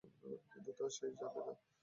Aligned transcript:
কিন্তু 0.51 0.71
তা 0.77 0.85
সে 0.95 1.07
জানে 1.11 1.39
না! 1.39 1.53